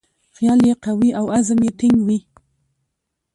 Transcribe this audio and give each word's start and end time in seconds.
خیال 0.35 0.59
یې 0.67 0.73
قوي 0.85 1.09
او 1.19 1.25
عزم 1.35 1.59
یې 1.65 1.71
ټینګ 1.79 1.97
وي. 2.07 2.19